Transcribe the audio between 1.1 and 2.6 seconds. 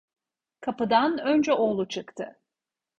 önce oğlu çıktı.